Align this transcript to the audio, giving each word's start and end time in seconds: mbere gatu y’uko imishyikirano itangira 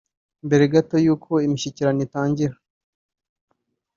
mbere 0.45 0.63
gatu 0.73 0.95
y’uko 1.05 1.31
imishyikirano 1.45 1.99
itangira 2.07 2.55